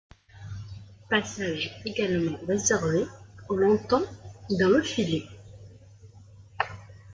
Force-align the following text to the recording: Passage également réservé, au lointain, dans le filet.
Passage 1.11 1.79
également 1.85 2.35
réservé, 2.47 3.05
au 3.49 3.55
lointain, 3.55 4.01
dans 4.59 4.69
le 4.69 4.81
filet. 4.81 5.21